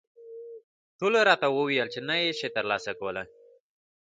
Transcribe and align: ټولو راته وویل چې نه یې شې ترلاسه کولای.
ټولو 0.99 1.19
راته 1.29 1.47
وویل 1.49 1.87
چې 1.93 1.99
نه 2.07 2.15
یې 2.23 2.31
شې 2.39 2.49
ترلاسه 2.55 2.91
کولای. 2.99 3.27